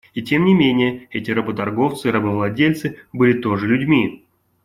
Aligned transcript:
И, 0.15 0.23
тем 0.23 0.45
не 0.45 0.55
менее, 0.55 1.07
эти 1.11 1.29
работорговцы 1.29 2.07
и 2.07 2.11
рабовладельцы 2.11 2.97
были 3.13 3.39
тоже 3.39 3.67
людьми. 3.67 4.25